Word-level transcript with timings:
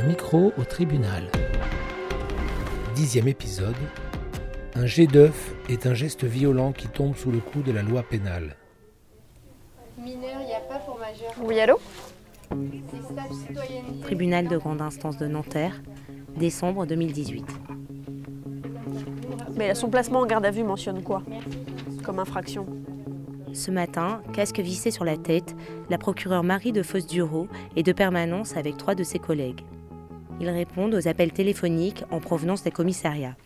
Un 0.00 0.04
micro 0.04 0.50
au 0.56 0.64
tribunal. 0.64 1.24
Dixième 2.94 3.28
épisode. 3.28 3.76
Un 4.74 4.86
jet 4.86 5.06
d'œuf 5.06 5.52
est 5.68 5.86
un 5.86 5.92
geste 5.92 6.24
violent 6.24 6.72
qui 6.72 6.88
tombe 6.88 7.14
sous 7.16 7.30
le 7.30 7.38
coup 7.38 7.60
de 7.60 7.70
la 7.70 7.82
loi 7.82 8.02
pénale. 8.02 8.56
Mineur, 9.98 10.40
il 10.40 10.46
n'y 10.46 10.54
a 10.54 10.60
pas 10.60 10.78
pour 10.78 10.98
majeur. 10.98 11.34
Oui, 11.42 11.60
allô. 11.60 11.78
Tribunal 14.00 14.48
de 14.48 14.56
grande 14.56 14.80
instance 14.80 15.18
de 15.18 15.26
Nanterre, 15.26 15.82
décembre 16.34 16.86
2018. 16.86 17.44
Mais 19.58 19.74
son 19.74 19.90
placement 19.90 20.20
en 20.20 20.26
garde 20.26 20.46
à 20.46 20.50
vue 20.50 20.64
mentionne 20.64 21.02
quoi? 21.02 21.22
Comme 22.02 22.20
infraction 22.20 22.64
Ce 23.52 23.70
matin, 23.70 24.22
casque 24.32 24.60
vissé 24.60 24.90
sur 24.90 25.04
la 25.04 25.18
tête, 25.18 25.54
la 25.90 25.98
procureure 25.98 26.42
Marie 26.42 26.72
de 26.72 26.82
Fosse-Duro 26.82 27.48
est 27.76 27.82
de 27.82 27.92
permanence 27.92 28.56
avec 28.56 28.78
trois 28.78 28.94
de 28.94 29.04
ses 29.04 29.18
collègues. 29.18 29.60
Ils 30.40 30.48
répondent 30.48 30.94
aux 30.94 31.06
appels 31.06 31.32
téléphoniques 31.32 32.02
en 32.10 32.18
provenance 32.18 32.62
des 32.62 32.70
commissariats. 32.70 33.36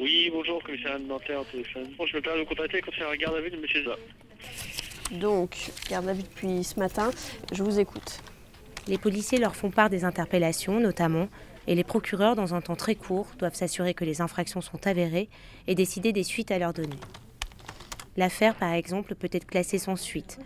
Oui, 0.00 0.28
bonjour, 0.32 0.60
commissariat 0.64 0.98
de 0.98 1.04
Nanterre 1.04 1.40
au 1.40 1.44
téléphone. 1.44 1.86
Bon, 1.96 2.06
je 2.06 2.16
me 2.16 2.20
permets 2.20 2.40
de 2.40 2.42
vous 2.44 2.48
contacter 2.48 2.80
concernant 2.80 3.10
la 3.10 3.16
garde 3.16 3.36
à 3.36 3.40
vue 3.40 3.50
de 3.50 3.56
monsieur 3.56 3.84
Zah. 3.84 5.16
Donc, 5.18 5.70
garde 5.88 6.08
à 6.08 6.12
vue 6.12 6.24
depuis 6.24 6.64
ce 6.64 6.80
matin, 6.80 7.12
je 7.52 7.62
vous 7.62 7.78
écoute. 7.78 8.20
Les 8.88 8.98
policiers 8.98 9.38
leur 9.38 9.54
font 9.54 9.70
part 9.70 9.90
des 9.90 10.04
interpellations, 10.04 10.80
notamment, 10.80 11.28
et 11.68 11.76
les 11.76 11.84
procureurs, 11.84 12.34
dans 12.34 12.54
un 12.54 12.60
temps 12.60 12.76
très 12.76 12.96
court, 12.96 13.28
doivent 13.38 13.54
s'assurer 13.54 13.94
que 13.94 14.04
les 14.04 14.20
infractions 14.20 14.60
sont 14.60 14.86
avérées 14.88 15.28
et 15.68 15.76
décider 15.76 16.12
des 16.12 16.24
suites 16.24 16.50
à 16.50 16.58
leur 16.58 16.72
donner. 16.72 16.98
L'affaire, 18.16 18.56
par 18.56 18.72
exemple, 18.72 19.14
peut 19.14 19.30
être 19.30 19.46
classée 19.46 19.78
sans 19.78 19.96
suite. 19.96 20.38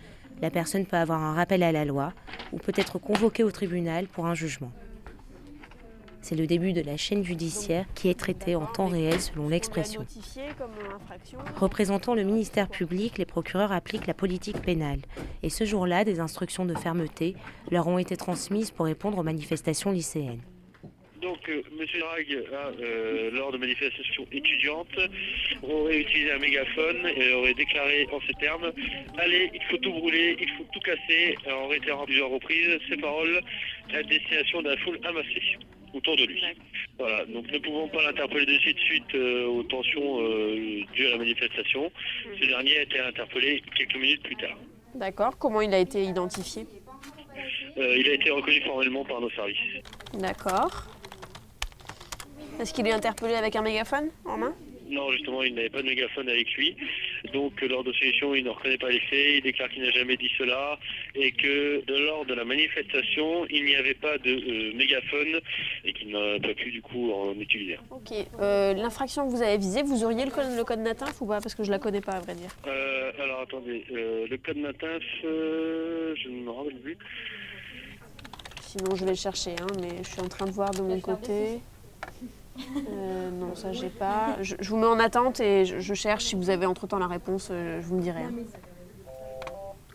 La 0.43 0.51
personne 0.51 0.87
peut 0.87 0.97
avoir 0.97 1.23
un 1.23 1.35
rappel 1.35 1.63
à 1.63 1.73
la 1.73 1.85
loi 1.85 2.13
ou 2.53 2.59
peut 2.59 2.73
être 2.77 2.99
convoquée 2.99 3.45
au 3.45 3.51
tribunal 3.51 4.07
pour 4.07 4.27
un 4.27 4.35
jugement. 4.35 4.73
C'est 6.23 6.37
le 6.37 6.47
début 6.47 6.73
de 6.73 6.83
la 6.83 6.97
chaîne 6.97 7.25
judiciaire 7.25 7.87
qui 7.95 8.09
est 8.09 8.19
traitée 8.19 8.55
en 8.55 8.67
temps 8.67 8.89
réel 8.89 9.21
selon 9.21 9.49
l'expression. 9.49 10.05
Représentant 11.57 12.15
le 12.15 12.25
ministère 12.25 12.69
public, 12.69 13.17
les 13.19 13.25
procureurs 13.25 13.73
appliquent 13.73 14.07
la 14.07 14.15
politique 14.15 14.61
pénale. 14.61 15.01
Et 15.43 15.49
ce 15.49 15.65
jour-là, 15.65 16.05
des 16.05 16.21
instructions 16.21 16.67
de 16.67 16.75
fermeté 16.75 17.37
leur 17.71 17.89
ont 17.89 17.99
été 17.99 18.17
transmises 18.17 18.71
pour 18.71 18.85
répondre 18.87 19.19
aux 19.19 19.23
manifestations 19.23 19.91
lycéennes. 19.91 20.43
Donc, 21.21 21.49
euh, 21.49 21.63
monsieur 21.79 22.03
euh, 22.81 23.31
lors 23.33 23.53
de 23.53 23.59
manifestations 23.59 24.27
étudiantes, 24.33 24.99
aurait 25.63 25.99
utilisé 25.99 26.33
un 26.33 26.39
mégaphone 26.39 27.11
et 27.15 27.33
aurait 27.35 27.55
déclaré 27.55 28.07
en 28.11 28.21
ces 28.27 28.35
termes 28.35 28.73
Allez, 29.19 29.51
il 29.53 29.63
faut 29.71 29.77
tout 29.79 29.93
brûler, 29.93 30.37
il 30.41 30.49
faut 30.57 30.65
tout 30.73 30.81
casser, 30.81 31.37
en 31.51 31.69
réitérant 31.69 32.07
plusieurs 32.07 32.31
reprises 32.31 32.79
ces 32.89 32.97
paroles 32.97 33.41
à 33.93 34.03
destination 34.03 34.63
de 34.63 34.71
la 34.71 34.77
foule 34.79 34.99
amassée 35.05 35.59
autour 35.95 36.17
de 36.17 36.25
lui. 36.25 36.43
Voilà, 36.99 37.25
donc 37.27 37.51
ne 37.51 37.59
pouvons 37.59 37.89
pas 37.89 38.03
l'interpeller 38.03 38.47
de 38.47 38.59
suite 38.61 38.79
suite 38.79 39.15
euh, 39.15 39.47
aux 39.47 39.63
tensions 39.65 40.21
euh, 40.21 40.83
dues 40.95 41.07
à 41.07 41.11
la 41.11 41.19
manifestation. 41.19 41.91
Ce 42.41 42.47
dernier 42.47 42.79
a 42.79 42.83
été 42.83 43.01
interpellé 43.01 43.63
quelques 43.77 43.97
minutes 43.97 44.23
plus 44.23 44.37
tard. 44.37 44.57
D'accord, 44.95 45.39
comment 45.39 45.61
il 45.61 45.73
a 45.75 45.79
été 45.79 46.03
identifié? 46.03 46.67
Euh, 47.79 47.97
il 47.97 48.09
a 48.09 48.15
été 48.15 48.31
reconnu 48.31 48.61
formellement 48.63 49.05
par 49.05 49.21
nos 49.21 49.31
services. 49.31 49.57
D'accord. 50.15 51.00
Est-ce 52.61 52.75
qu'il 52.75 52.87
est 52.87 52.93
interpellé 52.93 53.35
avec 53.35 53.57
un 53.57 53.63
mégaphone 53.63 54.11
en 54.27 54.37
main? 54.37 54.55
Non, 54.91 55.11
justement, 55.13 55.43
il 55.45 55.55
n'avait 55.55 55.71
pas 55.71 55.83
de 55.83 55.87
mégaphone 55.87 56.29
avec 56.29 56.53
lui. 56.55 56.77
Donc, 57.33 57.53
euh, 57.63 57.69
lors 57.69 57.85
de 57.85 57.93
solution, 57.93 58.35
il 58.35 58.43
ne 58.43 58.51
reconnaît 58.51 58.77
pas 58.77 58.91
les 58.91 58.99
faits, 58.99 59.37
il 59.37 59.41
déclare 59.41 59.69
qu'il 59.71 59.83
n'a 59.83 59.93
jamais 59.93 60.17
dit 60.17 60.29
cela 60.37 60.79
et 61.15 61.31
que 61.31 61.85
de 61.87 61.95
lors 62.07 62.27
de 62.27 62.35
la 62.35 62.45
manifestation, 62.45 63.47
il 63.51 63.65
n'y 63.67 63.77
avait 63.77 63.95
pas 63.95 64.19
de 64.19 64.31
euh, 64.31 64.73
mégaphone 64.75 65.41
et 65.85 65.93
qu'il 65.93 66.11
n'a 66.11 66.41
pas 66.41 66.55
pu 66.55 66.73
du 66.73 66.83
coup 66.83 67.13
en 67.13 67.39
utiliser. 67.39 67.79
Ok. 67.91 68.13
Euh, 68.41 68.75
L'infraction 68.75 69.27
que 69.27 69.31
vous 69.31 69.43
avez 69.43 69.59
visée, 69.59 69.85
vous 69.85 70.03
auriez 70.03 70.25
le 70.25 70.33
code, 70.33 70.57
le 70.57 70.65
code 70.65 70.81
natif 70.81 71.21
ou 71.21 71.27
pas? 71.27 71.41
Parce 71.41 71.55
que 71.55 71.63
je 71.63 71.71
la 71.71 71.79
connais 71.79 72.01
pas, 72.01 72.15
à 72.15 72.21
vrai 72.21 72.35
dire. 72.35 72.51
Euh, 72.67 73.13
alors, 73.23 73.43
attendez, 73.43 73.85
euh, 73.93 74.27
le 74.29 74.37
code 74.39 74.57
natif, 74.57 75.07
euh, 75.25 76.15
je 76.17 76.29
ne 76.29 76.41
me 76.43 76.51
rappelle 76.51 76.81
plus. 76.81 76.99
Sinon, 78.63 78.97
je 78.97 79.05
vais 79.05 79.13
le 79.13 79.17
chercher, 79.17 79.53
hein, 79.53 79.67
mais 79.81 80.03
je 80.03 80.09
suis 80.11 80.21
en 80.21 80.29
train 80.29 80.47
de 80.47 80.53
voir 80.53 80.73
de 80.73 80.83
mon 80.83 81.01
côté. 81.01 81.61
Euh, 82.89 83.31
non, 83.31 83.55
ça 83.55 83.73
j'ai 83.73 83.89
pas. 83.89 84.37
Je, 84.43 84.55
je 84.59 84.71
vous 84.71 84.77
mets 84.77 84.87
en 84.87 84.99
attente 84.99 85.41
et 85.41 85.65
je, 85.65 85.79
je 85.79 85.95
cherche. 85.95 86.25
Si 86.25 86.35
vous 86.35 86.51
avez 86.51 86.67
entre-temps 86.67 86.99
la 86.99 87.07
réponse, 87.07 87.49
euh, 87.51 87.81
je 87.81 87.87
vous 87.87 87.97
me 87.97 88.03
dirai. 88.03 88.23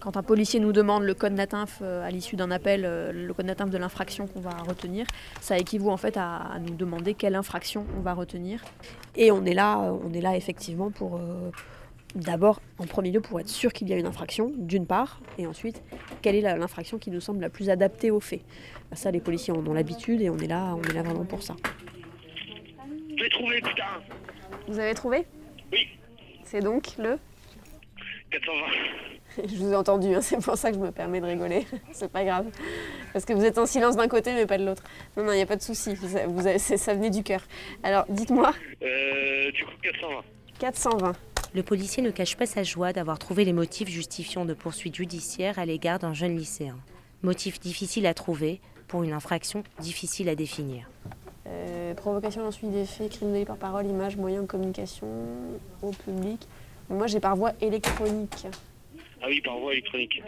Quand 0.01 0.17
un 0.17 0.23
policier 0.23 0.59
nous 0.59 0.71
demande 0.71 1.03
le 1.03 1.15
code 1.15 1.33
natif 1.33 1.79
euh, 1.81 2.05
à 2.05 2.11
l'issue 2.11 2.35
d'un 2.35 2.51
appel, 2.51 2.83
euh, 2.85 3.11
le 3.11 3.33
code 3.33 3.47
natif 3.47 3.69
de 3.69 3.77
l'infraction 3.77 4.27
qu'on 4.27 4.39
va 4.39 4.51
retenir, 4.51 5.07
ça 5.41 5.57
équivaut 5.57 5.89
en 5.89 5.97
fait 5.97 6.15
à, 6.15 6.35
à 6.37 6.59
nous 6.59 6.75
demander 6.75 7.15
quelle 7.15 7.33
infraction 7.33 7.85
on 7.97 8.01
va 8.01 8.13
retenir. 8.13 8.63
Et 9.15 9.31
on 9.31 9.43
est 9.45 9.55
là, 9.55 9.79
euh, 9.79 9.97
on 10.05 10.13
est 10.13 10.21
là 10.21 10.35
effectivement 10.35 10.91
pour 10.91 11.15
euh, 11.15 11.49
d'abord, 12.13 12.61
en 12.77 12.85
premier 12.85 13.11
lieu, 13.11 13.19
pour 13.19 13.39
être 13.39 13.49
sûr 13.49 13.73
qu'il 13.73 13.89
y 13.89 13.93
a 13.93 13.97
une 13.97 14.05
infraction, 14.05 14.51
d'une 14.55 14.85
part, 14.85 15.21
et 15.39 15.47
ensuite, 15.47 15.81
quelle 16.21 16.35
est 16.35 16.41
l'infraction 16.41 16.99
qui 16.99 17.09
nous 17.09 17.19
semble 17.19 17.41
la 17.41 17.49
plus 17.49 17.69
adaptée 17.71 18.11
aux 18.11 18.19
faits. 18.19 18.41
Ça, 18.93 19.09
les 19.09 19.19
policiers 19.19 19.53
en 19.53 19.65
ont 19.65 19.73
l'habitude 19.73 20.21
et 20.21 20.29
on 20.29 20.37
est 20.37 20.47
là, 20.47 20.75
on 20.75 20.83
est 20.83 20.93
là 20.93 21.01
vraiment 21.01 21.25
pour 21.25 21.41
ça. 21.41 21.55
Je 23.17 23.23
l'ai 23.23 23.29
trouvé, 23.29 23.61
putain 23.61 24.01
Vous 24.67 24.79
avez 24.79 24.93
trouvé 24.93 25.25
Oui, 25.71 25.87
C'est 26.43 26.61
donc 26.61 26.93
le 26.97 27.17
420. 28.31 28.65
Je 29.49 29.55
vous 29.57 29.71
ai 29.71 29.75
entendu, 29.75 30.13
hein, 30.15 30.21
c'est 30.21 30.41
pour 30.41 30.55
ça 30.57 30.69
que 30.71 30.77
je 30.77 30.81
me 30.81 30.91
permets 30.91 31.19
de 31.19 31.25
rigoler. 31.25 31.65
c'est 31.91 32.09
pas 32.11 32.23
grave. 32.23 32.45
Parce 33.11 33.25
que 33.25 33.33
vous 33.33 33.43
êtes 33.43 33.57
en 33.57 33.65
silence 33.65 33.97
d'un 33.97 34.07
côté, 34.07 34.33
mais 34.33 34.45
pas 34.45 34.57
de 34.57 34.65
l'autre. 34.65 34.83
Non, 35.17 35.23
non, 35.25 35.33
il 35.33 35.35
n'y 35.37 35.41
a 35.41 35.45
pas 35.45 35.57
de 35.57 35.61
souci. 35.61 35.95
Ça, 35.97 36.25
vous 36.27 36.47
avez- 36.47 36.57
ça 36.59 36.93
venait 36.93 37.09
du 37.09 37.21
cœur. 37.23 37.41
Alors, 37.83 38.05
dites-moi, 38.07 38.53
Euh, 38.81 39.51
du 39.51 39.65
coup, 39.65 39.71
420. 39.83 40.23
420. 40.59 41.13
Le 41.53 41.63
policier 41.63 42.01
ne 42.01 42.11
cache 42.11 42.35
pas 42.37 42.45
sa 42.45 42.63
joie 42.63 42.93
d'avoir 42.93 43.19
trouvé 43.19 43.43
les 43.45 43.53
motifs 43.53 43.89
justifiant 43.89 44.45
de 44.45 44.53
poursuites 44.53 44.95
judiciaires 44.95 45.59
à 45.59 45.65
l'égard 45.65 45.99
d'un 45.99 46.13
jeune 46.13 46.37
lycéen. 46.37 46.77
Motif 47.21 47.59
difficile 47.59 48.05
à 48.07 48.13
trouver 48.13 48.61
pour 48.87 49.03
une 49.03 49.11
infraction 49.13 49.63
difficile 49.79 50.29
à 50.29 50.35
définir. 50.35 50.89
Euh, 51.47 51.93
provocation 51.93 52.45
ensuite 52.47 52.71
des 52.71 52.85
faits, 52.85 53.11
crime 53.11 53.31
délit 53.31 53.45
par 53.45 53.57
parole, 53.57 53.85
image, 53.85 54.17
moyen 54.17 54.41
de 54.41 54.47
communication 54.47 55.07
au 55.81 55.91
public. 55.91 56.47
Moi, 56.89 57.07
j'ai 57.07 57.19
par 57.19 57.35
voie 57.35 57.51
électronique. 57.61 58.47
Ah 59.21 59.25
oui, 59.27 59.41
par 59.41 59.57
voie 59.57 59.73
électronique. 59.73 60.21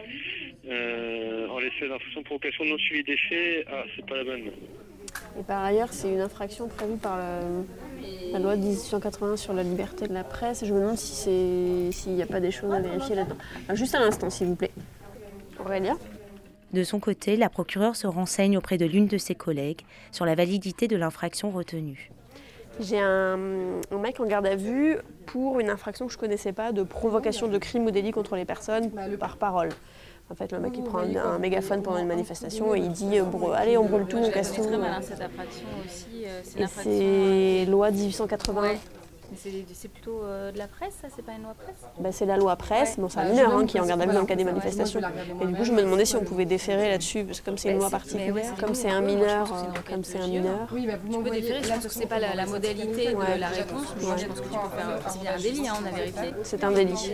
Euh, 0.67 1.47
en 1.50 1.59
l'effet 1.59 1.88
d'infraction 1.88 2.23
provocation 2.23 2.66
non 2.66 2.77
suivie 2.77 3.03
des 3.03 3.17
faits, 3.17 3.66
ah, 3.72 3.83
c'est 3.95 4.06
pas 4.06 4.17
la 4.17 4.23
bonne. 4.23 4.51
Et 5.39 5.44
par 5.44 5.63
ailleurs, 5.63 5.91
c'est 5.91 6.09
une 6.11 6.22
infraction 6.22 6.67
prévue 6.67 6.97
par 6.97 7.17
la, 7.17 7.39
la 8.33 8.39
loi 8.39 8.56
de 8.56 8.61
1881 8.61 9.38
sur 9.38 9.53
la 9.53 9.63
liberté 9.63 10.07
de 10.07 10.13
la 10.13 10.23
presse. 10.23 10.66
Je 10.66 10.73
me 10.73 10.79
demande 10.79 10.97
si 10.97 11.13
c'est 11.13 11.91
s'il 11.91 12.13
n'y 12.13 12.23
a 12.23 12.25
pas 12.25 12.39
des 12.39 12.51
choses 12.51 12.73
à 12.73 12.79
vérifier 12.79 13.16
là-dedans. 13.16 13.38
Juste 13.73 13.95
un 13.95 14.01
instant, 14.01 14.29
s'il 14.29 14.47
vous 14.47 14.56
plaît. 14.56 14.72
Aurélia? 15.59 15.95
De 16.73 16.83
son 16.83 17.00
côté, 17.00 17.38
la 17.38 17.50
procureure 17.50 17.95
se 17.95 18.07
renseigne 18.07 18.57
auprès 18.57 18.78
de 18.78 18.85
l'une 18.85 19.07
de 19.07 19.17
ses 19.17 19.35
collègues 19.35 19.81
sur 20.11 20.25
la 20.25 20.35
validité 20.35 20.88
de 20.88 20.97
l'infraction 20.97 21.50
retenue. 21.50 22.11
J'ai 22.79 23.00
un, 23.00 23.39
un 23.91 23.97
mec 23.97 24.19
en 24.19 24.25
garde 24.25 24.45
à 24.45 24.55
vue 24.55 24.97
pour 25.25 25.59
une 25.59 25.69
infraction 25.69 26.06
que 26.07 26.13
je 26.13 26.17
connaissais 26.17 26.51
pas 26.53 26.72
de 26.72 26.83
provocation 26.83 27.47
de 27.47 27.57
crime 27.57 27.85
ou 27.85 27.91
délit 27.91 28.11
contre 28.11 28.35
les 28.35 28.45
personnes 28.45 28.91
par 29.19 29.38
parole. 29.38 29.69
En 30.29 30.35
fait, 30.35 30.51
le 30.51 30.59
mec 30.59 30.73
il 30.77 30.83
prend 30.83 31.00
un, 31.00 31.16
un 31.16 31.39
mégaphone 31.39 31.81
pendant 31.81 31.97
une 32.00 32.07
manifestation 32.07 32.75
et 32.75 32.79
il 32.79 32.91
dit 32.91 33.17
euh, 33.17 33.23
Bon, 33.23 33.50
Allez, 33.51 33.77
on 33.77 33.85
brûle 33.85 34.06
tout, 34.07 34.17
on 34.17 34.29
casse 34.29 34.51
tout. 34.53 34.61
C'est 34.61 34.67
très 34.67 34.77
malin 34.77 35.01
cette 35.01 35.22
infraction 35.22 35.66
aussi. 35.85 36.25
euh, 36.25 36.41
c'est 36.44 36.67
c'est 36.67 37.66
loi 37.72 37.89
1880. 37.91 38.61
Ouais. 38.61 38.77
C'est 39.35 39.88
plutôt 39.89 40.21
euh, 40.23 40.51
de 40.51 40.57
la 40.57 40.67
presse, 40.67 40.93
ça 41.01 41.07
C'est 41.15 41.23
pas 41.23 41.33
une 41.33 41.43
loi 41.43 41.53
presse? 41.53 41.75
Bah, 41.99 42.11
c'est 42.11 42.25
la 42.25 42.38
loi 42.38 42.55
presse, 42.55 42.91
Ouais. 42.97 43.03
bon, 43.03 43.09
c'est 43.09 43.19
un 43.19 43.29
mineur 43.29 43.53
hein, 43.53 43.65
qui 43.65 43.77
est 43.77 43.79
en 43.79 43.83
en 43.83 43.88
garde 43.88 44.01
à 44.01 44.05
vue 44.05 44.13
dans 44.13 44.21
le 44.21 44.25
cas 44.25 44.35
des 44.35 44.43
manifestations. 44.43 45.01
Et 45.41 45.45
du 45.45 45.53
coup, 45.56 45.63
je 45.63 45.71
me 45.71 45.81
demandais 45.81 46.06
si 46.06 46.15
on 46.15 46.24
pouvait 46.24 46.45
déférer 46.45 46.89
là-dessus, 46.89 47.24
parce 47.24 47.41
que 47.41 47.45
comme 47.45 47.57
c'est 47.57 47.69
une 47.69 47.75
Bah, 47.75 47.81
loi 47.81 47.89
particulière, 47.89 48.56
comme 48.59 48.74
c'est 48.74 48.89
un 48.89 49.01
mineur, 49.01 49.51
euh, 49.53 49.91
comme 49.91 50.03
c'est 50.03 50.19
un 50.19 50.27
mineur. 50.27 50.68
Oui, 50.71 50.88
bah, 50.88 50.94
vous 51.03 51.21
peux 51.21 51.29
déférer, 51.29 51.63
je 51.63 51.69
pense 51.69 51.83
que 51.88 51.94
c'est 51.94 52.06
pas 52.06 52.19
la, 52.19 52.45
modalité 52.45 53.13
de 53.13 53.39
la 53.39 53.50
réponse. 53.50 53.95
je 54.00 54.06
pense 54.06 54.21
que 54.21 54.25
tu 54.25 54.59
peux 54.59 54.69
faire. 54.75 55.00
C'est 55.09 55.21
bien 55.21 55.33
un 55.33 55.39
délit, 55.39 55.68
hein, 55.68 55.74
on 55.81 55.85
a 55.85 55.91
vérifié. 55.91 56.33
C'est 56.44 56.63
un 56.63 56.71
délit. 56.71 57.13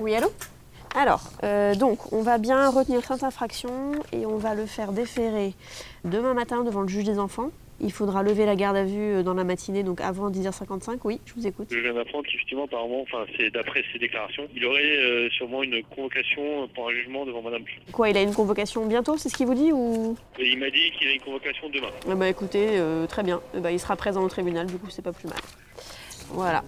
Oui, 0.00 0.14
allô? 0.14 0.30
Alors, 0.96 1.22
euh, 1.44 1.74
donc, 1.76 2.12
on 2.12 2.22
va 2.22 2.38
bien 2.38 2.68
retenir 2.68 3.04
cette 3.04 3.22
infraction 3.22 3.92
et 4.12 4.26
on 4.26 4.38
va 4.38 4.54
le 4.54 4.66
faire 4.66 4.92
déférer 4.92 5.54
demain 6.04 6.34
matin 6.34 6.64
devant 6.64 6.80
le 6.80 6.88
juge 6.88 7.04
des 7.04 7.18
enfants. 7.18 7.50
Il 7.82 7.92
faudra 7.92 8.22
lever 8.22 8.44
la 8.44 8.56
garde 8.56 8.76
à 8.76 8.84
vue 8.84 9.14
euh, 9.14 9.22
dans 9.22 9.32
la 9.34 9.44
matinée, 9.44 9.82
donc 9.82 10.00
avant 10.00 10.30
10h55. 10.30 10.98
Oui, 11.04 11.20
je 11.24 11.32
vous 11.34 11.46
écoute. 11.46 11.68
Je 11.70 11.78
viens 11.78 11.94
d'apprendre 11.94 12.24
qu'effectivement, 12.26 12.64
apparemment, 12.64 13.00
enfin, 13.02 13.24
c'est 13.38 13.50
d'après 13.50 13.82
ses 13.92 13.98
déclarations, 13.98 14.46
il 14.54 14.64
aurait 14.66 14.96
euh, 14.98 15.30
sûrement 15.30 15.62
une 15.62 15.82
convocation 15.84 16.68
pour 16.74 16.88
un 16.88 16.92
jugement 16.92 17.24
devant 17.24 17.40
Madame. 17.42 17.62
Quoi, 17.92 18.10
il 18.10 18.16
a 18.16 18.22
une 18.22 18.34
convocation 18.34 18.86
bientôt, 18.86 19.16
c'est 19.16 19.28
ce 19.30 19.36
qu'il 19.36 19.46
vous 19.46 19.54
dit 19.54 19.72
ou? 19.72 20.16
Il 20.38 20.58
m'a 20.58 20.70
dit 20.70 20.90
qu'il 20.98 21.08
a 21.08 21.12
une 21.12 21.20
convocation 21.20 21.70
demain. 21.70 21.88
Ah 22.08 22.14
Bah 22.14 22.28
écoutez, 22.28 22.66
euh, 22.72 23.06
très 23.06 23.22
bien. 23.22 23.40
Eh 23.54 23.60
bah, 23.60 23.72
il 23.72 23.80
sera 23.80 23.96
présent 23.96 24.22
au 24.22 24.28
tribunal, 24.28 24.66
du 24.66 24.76
coup, 24.76 24.90
c'est 24.90 25.02
pas 25.02 25.12
plus 25.12 25.28
mal. 25.28 25.38
Voilà. 26.28 26.62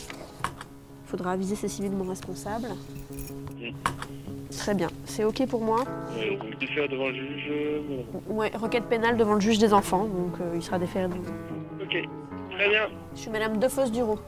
faudra 1.06 1.32
aviser 1.32 1.56
ces 1.56 1.68
civilement 1.68 2.04
responsables. 2.04 2.68
Très 4.58 4.74
bien, 4.74 4.88
c'est 5.06 5.24
ok 5.24 5.46
pour 5.48 5.60
moi. 5.62 5.84
Euh, 6.18 6.36
donc, 6.36 6.58
déféré 6.58 6.86
devant 6.88 7.08
le 7.08 7.14
juge. 7.14 7.48
euh, 7.50 7.80
Ouais, 8.28 8.50
requête 8.54 8.84
pénale 8.84 9.16
devant 9.16 9.34
le 9.34 9.40
juge 9.40 9.58
des 9.58 9.72
enfants, 9.72 10.04
donc 10.04 10.40
euh, 10.40 10.52
il 10.54 10.62
sera 10.62 10.78
déféré. 10.78 11.08
devant. 11.08 11.18
Ok, 11.82 11.96
très 12.50 12.68
bien. 12.68 12.88
Je 13.14 13.20
suis 13.20 13.30
Madame 13.30 13.58
Defosse 13.58 13.90
Duro. 13.90 14.18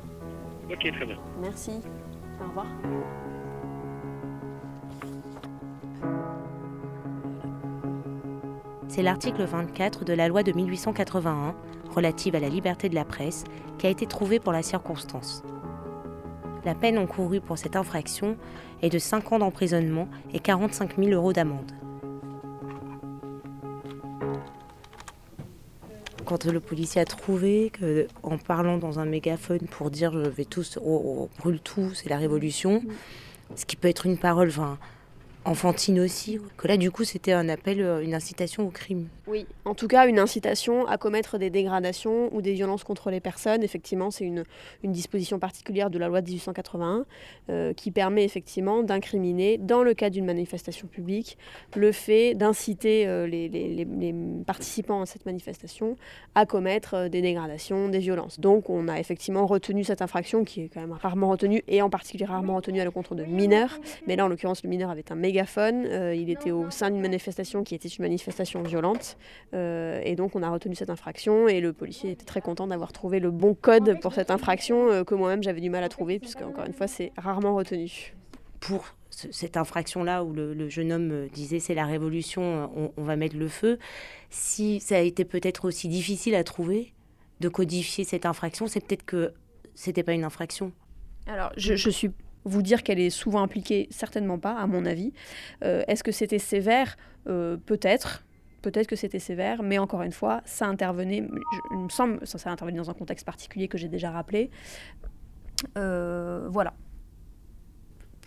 Ok, 0.71 0.79
très 0.81 1.07
bien. 1.07 1.17
Merci. 1.43 1.73
Au 2.45 2.49
revoir. 2.49 2.67
C'est 8.89 9.03
l'article 9.03 9.45
24 9.45 10.05
de 10.05 10.13
la 10.13 10.29
loi 10.29 10.43
de 10.43 10.53
1881 10.53 11.55
relative 11.95 12.35
à 12.35 12.41
la 12.41 12.49
liberté 12.49 12.89
de 12.89 12.95
la 12.95 13.05
presse 13.05 13.45
qui 13.79 13.87
a 13.87 13.91
été 13.91 14.07
trouvé 14.07 14.39
pour 14.41 14.53
la 14.53 14.63
circonstance. 14.63 15.43
La 16.65 16.75
peine 16.75 16.97
encourue 16.97 17.41
pour 17.41 17.59
cette 17.59 17.77
infraction 17.77 18.39
est 18.81 18.89
de 18.89 18.99
5 18.99 19.33
ans 19.33 19.39
d'emprisonnement 19.39 20.09
et 20.33 20.39
45 20.39 20.97
000 20.97 21.11
euros 21.11 21.35
d'amende. 21.35 21.73
Quand 26.25 26.47
le 26.47 26.61
policier 26.61 27.03
a 27.03 27.05
trouvé 27.05 27.69
que, 27.71 28.07
en 28.23 28.39
parlant 28.39 28.79
dans 28.79 28.99
un 28.99 29.05
mégaphone 29.05 29.67
pour 29.71 29.91
dire 29.91 30.13
je 30.13 30.31
vais 30.31 30.47
tous, 30.47 30.79
oh, 30.83 31.03
oh, 31.05 31.29
brûle 31.39 31.61
tout, 31.61 31.91
c'est 31.93 32.09
la 32.09 32.17
révolution, 32.17 32.83
ce 33.57 33.67
qui 33.67 33.77
peut 33.77 33.89
être 33.89 34.07
une 34.07 34.17
parole 34.17 34.49
enfin, 34.49 34.79
enfantine 35.45 36.01
aussi, 36.01 36.39
que 36.57 36.69
là 36.69 36.77
du 36.77 36.91
coup 36.91 37.05
c'était 37.05 37.33
un 37.33 37.49
appel, 37.49 37.81
euh, 37.81 38.03
une 38.03 38.15
incitation 38.15 38.67
au 38.67 38.71
crime. 38.71 39.09
Oui, 39.27 39.47
en 39.65 39.75
tout 39.75 39.89
cas, 39.89 40.07
une 40.07 40.19
incitation 40.19 40.87
à 40.87 40.99
commettre 40.99 41.39
des 41.39 41.49
dégradations 41.49 42.29
ou 42.35 42.43
des 42.43 42.53
violences 42.53 42.85
contre 42.85 43.11
les 43.11 43.21
personnes. 43.21 43.63
Effectivement, 43.63 44.11
c'est 44.11 44.25
une, 44.25 44.45
disposition 44.85 45.39
particulière 45.39 45.89
de 45.89 45.99
la 45.99 46.09
loi 46.09 46.21
de 46.21 46.27
1881 46.27 47.07
euh, 47.49 47.73
qui 47.73 47.91
permet 47.91 48.25
effectivement 48.25 48.83
d'incriminer, 48.83 49.57
dans 49.57 49.83
le 49.83 49.95
cadre 49.95 50.13
d'une 50.13 50.27
manifestation 50.27 50.87
publique, 50.87 51.39
le 51.75 51.91
fait 51.91 52.35
d'inciter 52.35 53.09
euh, 53.09 53.27
les, 53.27 54.15
participants 54.47 55.01
à 55.01 55.07
cette 55.07 55.25
manifestation 55.25 55.97
à 56.35 56.45
commettre 56.45 57.09
des 57.09 57.23
dégradations, 57.23 57.89
des 57.89 58.01
violences. 58.01 58.39
Donc, 58.39 58.69
on 58.69 58.89
a 58.89 59.01
effectivement 59.01 59.47
retenu 59.47 59.85
cette 59.85 60.03
infraction 60.03 60.45
qui 60.45 60.63
est 60.63 60.69
quand 60.69 60.81
même 60.83 60.93
rarement 60.93 61.31
retenue, 61.31 61.63
et 61.67 61.81
en 61.81 61.89
particulier 61.89 62.27
rarement 62.27 62.57
retenue 62.57 62.81
à 62.81 62.85
l'encontre 62.85 63.15
de 63.15 63.25
mineurs. 63.25 63.79
Mais 64.07 64.17
là, 64.17 64.27
en 64.27 64.29
l'occurrence, 64.29 64.63
le 64.63 64.69
mineur 64.69 64.91
avait 64.91 65.11
un 65.11 65.15
mégaphone. 65.35 65.87
euh, 65.87 66.15
il 66.15 66.31
était 66.31 66.51
au 66.53 66.71
sein 66.71 66.91
d'une 66.91 67.01
manifestation 67.01 67.65
qui 67.65 67.75
était 67.75 67.89
une 67.89 68.03
manifestation 68.03 68.63
violente. 68.63 69.17
Euh, 69.53 70.01
et 70.05 70.15
donc 70.15 70.37
on 70.37 70.43
a 70.43 70.51
retenu 70.51 70.75
cette 70.75 70.91
infraction 70.91 71.49
et 71.49 71.61
le 71.61 71.73
policier 71.73 72.13
était 72.13 72.25
très 72.25 72.41
content 72.41 72.67
d'avoir 72.67 72.93
trouvé 72.93 73.19
le 73.21 73.31
bon 73.31 73.55
code 73.55 73.99
pour 74.01 74.15
cette 74.15 74.31
infraction 74.31 74.89
euh, 74.91 75.05
que 75.05 75.15
moi-même 75.15 75.43
j'avais 75.43 75.61
du 75.61 75.71
mal 75.71 75.83
à 75.85 75.89
trouver 75.89 76.19
puisque 76.19 76.43
encore 76.43 76.67
une 76.67 76.73
fois 76.73 76.87
c'est 76.87 77.13
rarement 77.17 77.55
retenu. 77.57 78.15
Pour 78.61 78.95
ce- 79.11 79.31
cette 79.33 79.57
infraction-là 79.57 80.25
où 80.25 80.33
le, 80.33 80.55
le 80.55 80.69
jeune 80.69 80.93
homme 80.93 81.29
disait 81.33 81.59
c'est 81.61 81.75
la 81.75 81.85
révolution, 81.85 82.71
on, 82.77 82.93
on 82.97 83.03
va 83.03 83.17
mettre 83.17 83.37
le 83.37 83.49
feu, 83.49 83.79
si 84.31 84.81
ça 84.81 84.97
a 84.97 85.01
été 85.01 85.25
peut-être 85.25 85.65
aussi 85.67 85.89
difficile 85.89 86.35
à 86.35 86.45
trouver 86.45 86.93
de 87.41 87.49
codifier 87.49 88.05
cette 88.05 88.25
infraction, 88.27 88.67
c'est 88.69 88.81
peut-être 88.81 89.05
que 89.05 89.33
c'était 89.75 90.05
pas 90.05 90.13
une 90.13 90.25
infraction. 90.25 90.73
Alors 91.27 91.51
je, 91.57 91.75
je 91.75 91.91
suis 91.91 92.11
vous 92.45 92.63
dire 92.63 92.83
qu'elle 92.83 93.01
est 93.01 93.11
souvent 93.11 93.43
impliquée, 93.43 93.89
certainement 93.91 94.39
pas 94.39 94.55
à 94.57 94.67
mon 94.67 94.85
avis. 94.87 95.13
Euh, 95.65 95.83
Est-ce 95.89 96.05
que 96.05 96.13
c'était 96.13 96.39
sévère? 96.39 96.97
Euh, 97.29 97.57
Peut-être. 97.57 98.25
Peut-être 98.63 98.87
que 98.87 98.97
c'était 98.97 99.19
sévère, 99.19 99.63
mais 99.63 99.77
encore 99.79 100.03
une 100.03 100.13
fois, 100.13 100.41
ça 100.47 100.67
intervenait, 100.67 101.23
je- 101.23 101.59
il 101.73 101.79
me 101.81 101.89
semble, 101.91 102.27
ça, 102.27 102.39
ça 102.39 102.51
intervenait 102.51 102.79
dans 102.79 102.89
un 102.89 102.95
contexte 102.95 103.27
particulier 103.27 103.69
que 103.69 103.77
j'ai 103.77 103.89
déjà 103.89 104.11
rappelé. 104.11 104.51
Euh, 105.77 106.49
voilà. 106.51 106.73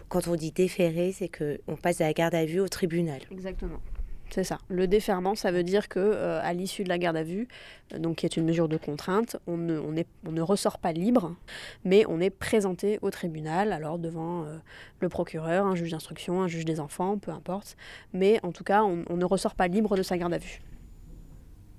Quand 0.09 0.27
on 0.27 0.35
dit 0.35 0.51
déféré, 0.51 1.11
c'est 1.11 1.27
que 1.27 1.59
on 1.67 1.75
passe 1.75 1.97
de 1.97 2.03
la 2.03 2.13
garde 2.13 2.35
à 2.35 2.45
vue 2.45 2.59
au 2.59 2.67
tribunal. 2.67 3.19
Exactement. 3.31 3.79
C'est 4.29 4.43
ça. 4.43 4.57
Le 4.67 4.87
déferment, 4.87 5.35
ça 5.35 5.51
veut 5.51 5.63
dire 5.63 5.87
que 5.87 5.99
euh, 5.99 6.41
à 6.43 6.53
l'issue 6.53 6.83
de 6.83 6.89
la 6.89 6.97
garde 6.97 7.15
à 7.15 7.23
vue, 7.23 7.47
euh, 7.93 7.99
donc 7.99 8.17
qui 8.17 8.25
est 8.25 8.35
une 8.35 8.45
mesure 8.45 8.67
de 8.67 8.77
contrainte, 8.77 9.37
on 9.47 9.57
ne, 9.57 10.41
ressort 10.41 10.79
pas 10.79 10.91
libre, 10.91 11.35
mais 11.85 12.05
on 12.07 12.19
est 12.19 12.29
présenté 12.29 12.99
au 13.01 13.09
tribunal, 13.09 13.71
alors 13.71 13.97
devant 13.97 14.43
euh, 14.43 14.57
le 14.99 15.09
procureur, 15.09 15.65
un 15.65 15.75
juge 15.75 15.91
d'instruction, 15.91 16.41
un 16.41 16.47
juge 16.47 16.65
des 16.65 16.79
enfants, 16.79 17.17
peu 17.17 17.31
importe. 17.31 17.77
Mais 18.13 18.39
en 18.43 18.51
tout 18.51 18.63
cas, 18.63 18.83
on, 18.83 19.15
ne 19.15 19.25
ressort 19.25 19.55
pas 19.55 19.67
libre 19.67 19.95
de 19.95 20.03
sa 20.03 20.17
garde 20.17 20.33
à 20.33 20.37
vue. 20.37 20.61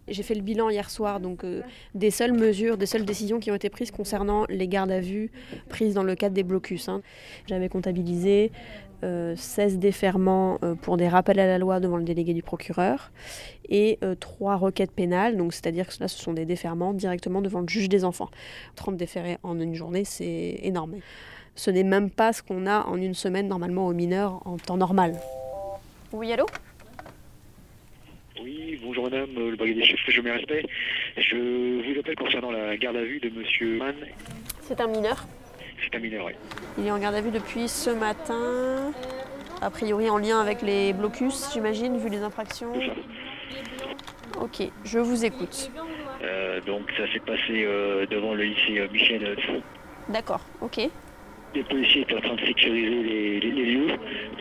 J'ai 0.08 0.22
fait 0.22 0.34
le 0.34 0.40
bilan 0.40 0.70
hier 0.70 0.88
soir, 0.88 1.20
donc 1.20 1.44
des 1.94 2.10
seules 2.10 2.32
mesures, 2.32 2.78
des 2.78 2.86
seules 2.86 3.04
décisions 3.04 3.40
qui 3.40 3.50
ont 3.50 3.54
été 3.54 3.68
prises 3.68 3.90
concernant 3.90 4.46
les 4.48 4.66
gardes 4.66 4.90
à 4.90 5.00
vue 5.00 5.30
prises 5.68 5.92
dans 5.92 6.02
le 6.02 6.14
cadre 6.14 6.34
des 6.34 6.44
blocus. 6.44 6.88
hein. 6.88 7.02
J'avais 7.46 7.68
comptabilisé 7.68 8.50
16 9.02 9.78
déferments 9.78 10.58
euh, 10.62 10.74
pour 10.74 10.96
des 10.96 11.08
rappels 11.08 11.38
à 11.38 11.46
la 11.46 11.58
loi 11.58 11.80
devant 11.80 11.96
le 11.96 12.04
délégué 12.04 12.34
du 12.34 12.42
procureur 12.42 13.10
et 13.68 13.98
euh, 14.02 14.14
3 14.14 14.56
requêtes 14.56 14.92
pénales, 14.92 15.36
donc 15.36 15.52
c'est-à-dire 15.52 15.86
que 15.86 15.94
là 16.00 16.08
ce 16.08 16.18
sont 16.18 16.32
des 16.32 16.44
déferments 16.44 16.92
directement 16.92 17.40
devant 17.40 17.60
le 17.60 17.68
juge 17.68 17.88
des 17.88 18.04
enfants. 18.04 18.30
30 18.76 18.96
déférés 18.96 19.38
en 19.42 19.58
une 19.60 19.74
journée, 19.74 20.04
c'est 20.04 20.58
énorme. 20.62 20.96
Ce 21.54 21.70
n'est 21.70 21.84
même 21.84 22.10
pas 22.10 22.32
ce 22.32 22.42
qu'on 22.42 22.66
a 22.66 22.86
en 22.86 22.96
une 22.96 23.14
semaine 23.14 23.48
normalement 23.48 23.86
aux 23.86 23.92
mineurs 23.92 24.40
en 24.46 24.56
temps 24.56 24.76
normal. 24.76 25.14
Oui, 26.12 26.32
allô? 26.32 26.46
Oui, 28.40 28.78
bonjour 28.82 29.04
madame, 29.04 29.30
euh, 29.36 29.50
le 29.50 29.56
brigadier 29.56 29.84
chef, 29.84 29.98
je 30.08 30.20
mets 30.20 30.30
respect. 30.30 30.64
Je 31.16 31.92
vous 31.92 31.98
appelle 31.98 32.16
concernant 32.16 32.52
la 32.52 32.76
garde 32.76 32.96
à 32.96 33.02
vue 33.02 33.18
de 33.18 33.30
monsieur 33.30 33.78
Mann. 33.78 33.96
C'est 34.62 34.80
un 34.80 34.86
mineur. 34.86 35.26
C'est 35.84 35.96
un 35.96 36.00
mineur, 36.00 36.26
oui. 36.26 36.32
Il 36.78 36.86
est 36.86 36.90
en 36.90 36.98
garde 36.98 37.14
à 37.14 37.20
vue 37.20 37.30
depuis 37.30 37.68
ce 37.68 37.90
matin, 37.90 38.92
a 39.62 39.70
priori 39.70 40.10
en 40.10 40.18
lien 40.18 40.40
avec 40.40 40.62
les 40.62 40.92
blocus, 40.92 41.50
j'imagine, 41.52 41.98
vu 41.98 42.08
les 42.08 42.22
infractions. 42.22 42.72
Ça. 42.74 44.40
Ok, 44.40 44.62
je 44.84 44.98
vous 44.98 45.24
écoute. 45.24 45.70
Euh, 46.22 46.60
donc 46.62 46.82
ça 46.96 47.10
s'est 47.12 47.20
passé 47.20 47.64
euh, 47.64 48.06
devant 48.06 48.34
le 48.34 48.44
lycée 48.44 48.80
euh, 48.80 48.88
Michel. 48.92 49.36
D'accord, 50.08 50.40
ok. 50.60 50.80
Les 51.54 51.62
policiers 51.64 52.02
étaient 52.02 52.14
en 52.16 52.20
train 52.20 52.34
de 52.34 52.40
sécuriser 52.44 52.90
les, 53.02 53.40
les- 53.40 53.50
les 53.50 53.64
lieux. 53.64 53.92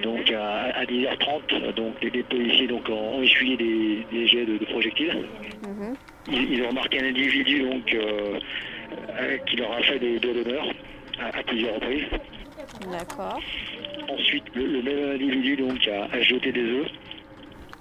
Donc 0.03 0.29
à, 0.31 0.65
à 0.75 0.83
10h30, 0.85 1.73
donc 1.73 1.95
les, 2.01 2.09
les 2.09 2.23
policiers 2.23 2.67
donc, 2.67 2.87
ont, 2.89 3.21
essuyé 3.21 3.55
des, 3.57 4.05
des 4.11 4.27
jets 4.27 4.45
de, 4.45 4.57
de 4.57 4.65
projectiles. 4.65 5.25
Mhm. 5.65 5.95
Ils, 6.29 6.53
ils 6.53 6.63
ont 6.63 6.69
remarqué 6.69 6.99
un 6.99 7.05
individu 7.07 7.61
donc, 7.61 7.93
euh, 7.93 8.39
qui 9.47 9.55
leur 9.55 9.71
a 9.71 9.81
fait 9.83 9.99
des 9.99 10.19
doigts 10.19 10.33
d'honneur 10.33 10.65
à, 11.19 11.37
à 11.37 11.43
plusieurs 11.43 11.75
reprises. 11.75 12.05
D'accord. 12.91 13.39
Ensuite, 14.09 14.43
le, 14.55 14.65
le 14.65 14.81
même 14.81 15.11
individu 15.15 15.55
donc, 15.55 15.87
a, 15.87 16.05
a 16.15 16.21
jeté 16.21 16.51
des 16.51 16.63
œufs. 16.63 16.87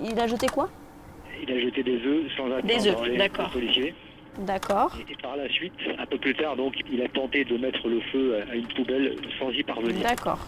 Il 0.00 0.19
a 0.19 0.26
jeté 0.26 0.47
quoi? 0.47 0.69
Il 1.43 1.52
a 1.52 1.61
jeté 1.61 1.83
des 1.83 1.97
œufs 2.05 2.25
sans 2.37 2.47
attendre 2.47 2.66
Des 2.66 2.88
œufs, 2.88 2.97
les, 3.09 3.16
d'accord. 3.16 3.50
policiers. 3.50 3.95
D'accord. 4.40 4.97
Et, 5.09 5.12
et 5.12 5.16
par 5.23 5.37
la 5.37 5.49
suite, 5.49 5.73
un 5.99 6.07
peu 6.07 6.19
plus 6.19 6.35
tard, 6.35 6.57
donc, 6.57 6.75
il 6.90 7.00
a 7.02 7.09
tenté 7.09 7.45
de 7.45 7.57
mettre 7.57 7.88
le 7.88 8.00
feu 8.12 8.43
à 8.50 8.55
une 8.55 8.66
poubelle 8.69 9.16
sans 9.38 9.50
y 9.50 9.62
parvenir. 9.62 10.02
D'accord. 10.02 10.38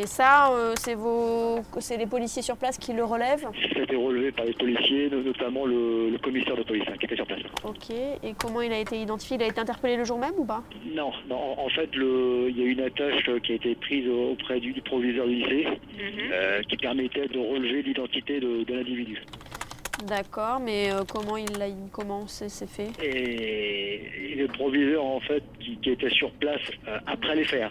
Et 0.00 0.06
ça, 0.06 0.52
euh, 0.52 0.74
c'est 0.78 0.94
vos, 0.94 1.58
les 1.98 2.06
policiers 2.06 2.40
sur 2.40 2.56
place 2.56 2.78
qui 2.78 2.92
le 2.92 3.02
relèvent? 3.02 3.48
Ça 3.74 3.80
a 3.80 3.82
été 3.82 3.96
relevé 3.96 4.30
par 4.30 4.44
les 4.44 4.52
policiers, 4.52 5.10
no- 5.10 5.22
notamment 5.22 5.66
le, 5.66 6.10
le 6.10 6.18
commissaire 6.18 6.54
de 6.56 6.62
police 6.62 6.84
hein, 6.86 6.94
qui 7.00 7.06
était 7.06 7.16
sur 7.16 7.26
place. 7.26 7.40
Ok. 7.64 7.90
Et 7.90 8.32
comment 8.38 8.62
il 8.62 8.72
a 8.72 8.78
été 8.78 8.96
identifié? 8.96 9.36
Il 9.38 9.42
a 9.42 9.48
été 9.48 9.58
interpellé 9.60 9.96
le 9.96 10.04
jour 10.04 10.16
même 10.16 10.34
ou 10.38 10.44
pas? 10.44 10.62
Non, 10.94 11.10
non, 11.28 11.36
en, 11.36 11.64
en 11.66 11.68
fait, 11.70 11.92
le- 11.96 12.46
il 12.48 12.56
y 12.56 12.62
a 12.62 12.64
eu 12.66 12.70
une 12.74 12.80
attache 12.82 13.28
euh, 13.28 13.40
qui 13.40 13.50
a 13.52 13.54
été 13.56 13.74
prise 13.74 14.08
auprès 14.08 14.60
du, 14.60 14.72
du 14.72 14.82
proviseur 14.82 15.26
du 15.26 15.34
lycée 15.34 15.66
euh, 16.32 16.62
qui 16.62 16.76
permettait 16.76 17.26
de 17.26 17.38
relever 17.40 17.82
l'identité 17.82 18.38
de, 18.38 18.62
de 18.62 18.74
l'individu. 18.74 19.20
D'accord. 20.06 20.60
Mais 20.60 20.92
euh, 20.92 21.02
comment 21.12 21.36
il 21.36 21.50
l'a, 21.58 21.66
comment 21.90 22.28
c'est, 22.28 22.48
c'est 22.48 22.70
fait? 22.70 22.90
Et, 23.02 24.30
et 24.30 24.34
le 24.36 24.46
proviseur, 24.46 25.04
en 25.04 25.18
fait, 25.18 25.42
qui, 25.58 25.76
qui 25.78 25.90
était 25.90 26.10
sur 26.10 26.30
place 26.34 26.60
euh, 26.86 26.98
après 27.08 27.34
les 27.34 27.44
faits, 27.44 27.64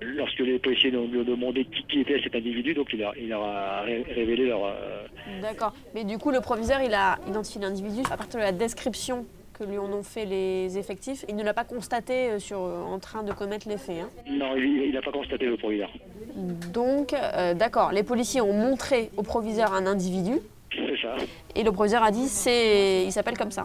lorsque 0.00 0.38
les 0.40 0.58
policiers 0.58 0.90
lui 0.90 0.98
ont 0.98 1.24
demandé 1.24 1.64
qui, 1.88 2.00
était 2.00 2.20
cet 2.22 2.34
individu, 2.34 2.74
donc 2.74 2.88
il 2.92 2.98
leur, 3.00 3.16
il 3.16 3.28
leur 3.28 3.42
a 3.42 3.82
ré- 3.82 4.04
révélé 4.14 4.46
leur, 4.46 4.64
euh, 4.66 5.06
D'accord. 5.42 5.72
Mais 5.94 6.04
du 6.04 6.18
coup, 6.18 6.30
le 6.30 6.40
proviseur, 6.40 6.80
il 6.82 6.94
a 6.94 7.18
identifié 7.28 7.60
l'individu 7.60 8.02
à 8.10 8.16
partir 8.16 8.40
de 8.40 8.44
la 8.44 8.52
description 8.52 9.24
que 9.58 9.64
lui 9.64 9.78
en 9.78 9.90
ont 9.90 10.02
fait 10.02 10.26
les 10.26 10.76
effectifs. 10.76 11.24
Il 11.30 11.36
ne 11.36 11.42
l'a 11.42 11.54
pas 11.54 11.64
constaté 11.64 12.28
euh, 12.30 12.38
sur, 12.38 12.60
euh, 12.60 12.82
en 12.82 12.98
train 12.98 13.22
de 13.22 13.32
commettre 13.32 13.68
les 13.68 13.78
faits. 13.78 14.02
hein. 14.02 14.08
Non, 14.30 14.54
il 14.56 14.92
n'a 14.92 15.00
pas 15.00 15.12
constaté 15.12 15.46
le 15.46 15.56
proviseur. 15.56 15.90
Donc, 16.72 17.14
euh, 17.14 17.54
d'accord. 17.54 17.90
Les 17.92 18.02
policiers 18.02 18.42
ont 18.42 18.52
montré 18.52 19.10
au 19.16 19.22
proviseur 19.22 19.72
un 19.72 19.86
individu 19.86 20.32
C'est 20.70 21.00
ça. 21.00 21.16
et 21.54 21.62
le 21.64 21.72
proviseur 21.72 22.02
a 22.02 22.10
dit 22.10 22.28
c'est, 22.28 23.04
il 23.06 23.12
s'appelle 23.12 23.38
comme 23.38 23.50
ça. 23.50 23.64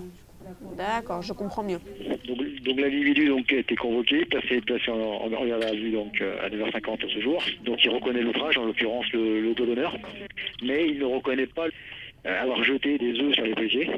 D'accord, 0.78 1.22
je 1.22 1.34
comprends 1.34 1.64
mieux. 1.64 1.80
Donc, 2.28 2.38
donc 2.64 2.80
l'individu 2.80 3.28
donc, 3.28 3.52
a 3.52 3.58
été 3.58 3.76
convoqué, 3.76 4.26
placé, 4.26 4.62
placé 4.62 4.92
en, 4.92 5.00
en, 5.00 5.34
en 5.34 5.46
garde 5.46 5.64
à 5.64 5.72
vue 5.74 5.92
donc, 5.92 6.22
euh, 6.22 6.36
à 6.44 6.50
9h50 6.50 7.12
ce 7.14 7.20
jour. 7.20 7.42
Donc 7.66 7.84
il 7.84 7.90
reconnaît 7.90 8.22
l'outrage, 8.22 8.58
en 8.58 8.66
l'occurrence 8.66 9.12
le, 9.14 9.42
le 9.42 9.54
d'honneur, 9.54 9.96
mais 10.64 10.88
il 10.88 11.00
ne 11.00 11.06
reconnaît 11.06 11.48
pas 11.48 11.66
euh, 12.26 12.42
avoir 12.42 12.64
jeté 12.64 12.98
des 12.98 13.20
œufs 13.20 13.34
sur 13.34 13.44
les 13.44 13.54
policiers. 13.56 13.90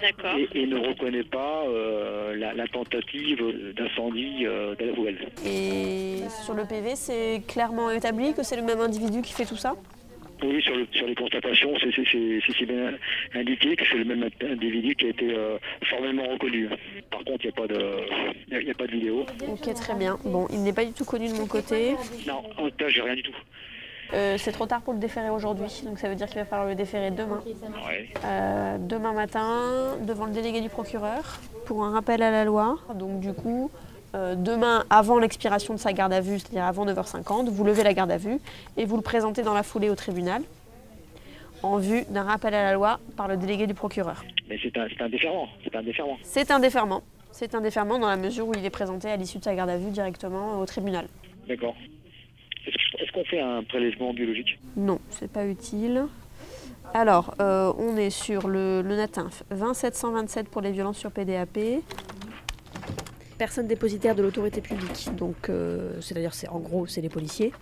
D'accord. 0.00 0.36
et, 0.38 0.48
et 0.62 0.66
ne 0.66 0.76
reconnaît 0.78 1.24
pas 1.24 1.64
euh, 1.66 2.34
la, 2.36 2.54
la 2.54 2.66
tentative 2.68 3.42
d'incendie 3.76 4.46
euh, 4.46 4.74
de 4.76 4.84
la 4.86 4.92
poubelle. 4.92 5.18
Et 5.44 6.18
sur 6.44 6.54
le 6.54 6.64
PV, 6.64 6.94
c'est 6.94 7.42
clairement 7.48 7.90
établi 7.90 8.32
que 8.32 8.42
c'est 8.42 8.56
le 8.56 8.62
même 8.62 8.80
individu 8.80 9.20
qui 9.20 9.32
fait 9.32 9.44
tout 9.44 9.56
ça? 9.56 9.74
Oui, 10.42 10.62
sur, 10.62 10.74
le- 10.74 10.86
sur 10.92 11.06
les 11.06 11.14
constatations, 11.14 11.72
c'est 11.80 12.66
bien 12.66 12.92
indiqué 13.34 13.76
que 13.76 13.84
c'est 13.90 13.98
le 13.98 14.04
même 14.04 14.28
individu 14.42 14.94
qui 14.94 15.06
a 15.06 15.08
été 15.10 15.34
euh, 15.34 15.58
formellement 15.88 16.26
reconnu. 16.28 16.68
Par 17.10 17.20
contre, 17.24 17.44
il 17.44 17.48
n'y 17.48 17.52
a, 17.52 17.60
pas 17.60 17.66
de- 17.66 18.50
y 18.50 18.54
a- 18.56 18.60
il 18.60 18.66
y 18.68 18.70
a 18.70 18.74
pas 18.74 18.86
de 18.86 18.92
vidéo. 18.92 19.26
Ok, 19.48 19.74
très 19.74 19.94
bien. 19.94 20.18
Bon, 20.24 20.46
il 20.50 20.62
n'est 20.62 20.72
pas 20.72 20.84
du 20.84 20.92
tout 20.92 21.04
connu 21.04 21.28
de 21.28 21.34
mon 21.34 21.46
côté. 21.46 21.94
Non, 22.26 22.42
en 22.58 22.68
tout 22.70 22.76
cas, 22.76 22.88
j'ai 22.88 23.02
rien 23.02 23.14
du 23.14 23.22
tout. 23.22 23.34
Euh, 24.12 24.36
c'est 24.38 24.50
trop 24.50 24.66
tard 24.66 24.82
pour 24.82 24.92
le 24.92 24.98
déférer 24.98 25.30
aujourd'hui, 25.30 25.70
donc 25.84 25.98
ça 26.00 26.08
veut 26.08 26.16
dire 26.16 26.26
qu'il 26.26 26.38
va 26.38 26.44
falloir 26.44 26.68
le 26.68 26.74
déférer 26.74 27.12
demain. 27.12 27.40
Ouais. 27.86 28.08
Euh, 28.24 28.76
demain 28.80 29.12
matin, 29.12 29.96
devant 30.00 30.26
le 30.26 30.32
délégué 30.32 30.60
du 30.60 30.68
procureur, 30.68 31.38
pour 31.66 31.84
un 31.84 31.92
rappel 31.92 32.20
à 32.22 32.32
la 32.32 32.44
loi. 32.44 32.78
Donc 32.96 33.20
du 33.20 33.32
coup, 33.32 33.70
euh, 34.14 34.34
demain, 34.34 34.84
avant 34.90 35.18
l'expiration 35.18 35.74
de 35.74 35.78
sa 35.78 35.92
garde 35.92 36.12
à 36.12 36.20
vue, 36.20 36.38
c'est-à-dire 36.38 36.64
avant 36.64 36.84
9h50, 36.86 37.48
vous 37.48 37.64
levez 37.64 37.82
la 37.82 37.94
garde 37.94 38.10
à 38.10 38.16
vue 38.16 38.38
et 38.76 38.84
vous 38.84 38.96
le 38.96 39.02
présentez 39.02 39.42
dans 39.42 39.54
la 39.54 39.62
foulée 39.62 39.90
au 39.90 39.94
tribunal 39.94 40.42
en 41.62 41.76
vue 41.76 42.04
d'un 42.08 42.24
rappel 42.24 42.54
à 42.54 42.62
la 42.62 42.72
loi 42.72 43.00
par 43.16 43.28
le 43.28 43.36
délégué 43.36 43.66
du 43.66 43.74
procureur. 43.74 44.24
Mais 44.48 44.58
c'est 44.62 44.76
un, 44.76 45.08
déferment. 45.08 45.48
C'est 45.62 45.76
un 45.76 45.82
déferment. 45.82 46.18
C'est 46.22 46.50
un 46.50 46.58
déferment. 46.58 47.02
C'est 47.30 47.54
un 47.54 47.60
déferment 47.60 47.98
dans 47.98 48.08
la 48.08 48.16
mesure 48.16 48.48
où 48.48 48.54
il 48.56 48.64
est 48.64 48.70
présenté 48.70 49.08
à 49.08 49.16
l'issue 49.16 49.38
de 49.38 49.44
sa 49.44 49.54
garde 49.54 49.70
à 49.70 49.76
vue 49.76 49.90
directement 49.90 50.58
au 50.58 50.66
tribunal. 50.66 51.06
D'accord. 51.46 51.76
Est-ce 52.66 53.12
qu'on 53.12 53.24
fait 53.24 53.40
un 53.40 53.62
prélèvement 53.62 54.12
biologique? 54.12 54.58
Non, 54.76 54.98
c'est 55.10 55.30
pas 55.30 55.46
utile. 55.46 56.06
Alors, 56.92 57.34
euh, 57.40 57.72
on 57.78 57.96
est 57.96 58.10
sur 58.10 58.48
le, 58.48 58.82
le 58.82 58.96
NATINF 58.96 59.44
20727 59.50 60.48
pour 60.48 60.60
les 60.60 60.72
violences 60.72 60.98
sur 60.98 61.12
PDAP. 61.12 61.58
Personne 63.40 63.66
dépositaire 63.66 64.14
de 64.14 64.22
l'autorité 64.22 64.60
publique, 64.60 65.08
donc 65.16 65.48
euh, 65.48 65.98
c'est-à-dire 66.02 66.34
c'est 66.34 66.48
en 66.48 66.58
gros 66.58 66.86
c'est 66.86 67.00
les 67.00 67.08
policiers. 67.08 67.54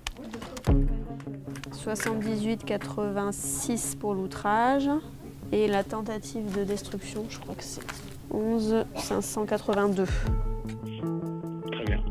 7886 1.70 3.94
pour 3.94 4.12
l'outrage 4.12 4.90
et 5.52 5.68
la 5.68 5.85
tentative 5.85 6.52
de 6.58 6.64
destruction, 6.64 7.26
je 7.30 7.38
crois 7.38 7.54
que 7.54 7.62
c'est 7.62 7.85
11 8.32 8.87
582. 8.97 10.04
Très 11.70 11.85
bien. 11.85 12.02